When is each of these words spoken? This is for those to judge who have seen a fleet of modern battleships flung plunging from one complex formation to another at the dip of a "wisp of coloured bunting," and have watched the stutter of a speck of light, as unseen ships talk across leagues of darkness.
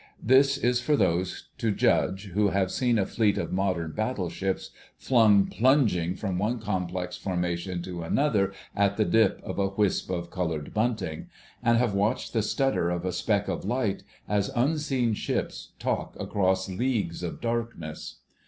This 0.23 0.57
is 0.57 0.81
for 0.81 0.95
those 0.97 1.49
to 1.59 1.69
judge 1.69 2.29
who 2.31 2.47
have 2.47 2.71
seen 2.71 2.97
a 2.97 3.05
fleet 3.05 3.37
of 3.37 3.53
modern 3.53 3.91
battleships 3.91 4.71
flung 4.97 5.45
plunging 5.45 6.15
from 6.15 6.39
one 6.39 6.57
complex 6.59 7.15
formation 7.17 7.83
to 7.83 8.01
another 8.01 8.51
at 8.75 8.97
the 8.97 9.05
dip 9.05 9.39
of 9.43 9.59
a 9.59 9.67
"wisp 9.69 10.09
of 10.09 10.31
coloured 10.31 10.73
bunting," 10.73 11.27
and 11.61 11.77
have 11.77 11.93
watched 11.93 12.33
the 12.33 12.41
stutter 12.41 12.89
of 12.89 13.05
a 13.05 13.11
speck 13.11 13.47
of 13.47 13.63
light, 13.63 14.01
as 14.27 14.49
unseen 14.55 15.13
ships 15.13 15.73
talk 15.77 16.15
across 16.19 16.67
leagues 16.67 17.21
of 17.21 17.39
darkness. 17.39 18.21